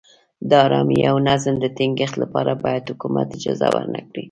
د 0.49 0.51
ارامۍ 0.65 0.99
او 1.09 1.15
نظم 1.27 1.55
د 1.59 1.65
ټینګښت 1.77 2.15
لپاره 2.23 2.51
باید 2.63 2.89
حکومت 2.91 3.27
اجازه 3.37 3.67
ورنه 3.73 3.99
کړي. 4.07 4.19